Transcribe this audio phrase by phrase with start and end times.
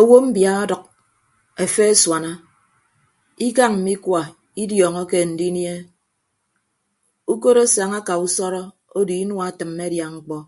[0.00, 0.82] Owo mbia ọdʌk
[1.62, 2.30] efe asuana
[3.46, 4.22] ikañ mme ikua
[4.62, 5.74] idiọọñọke andinie
[7.32, 8.62] ukot asaña aka usọrọ
[8.98, 10.38] odo inua atịmme adia ñkpọ.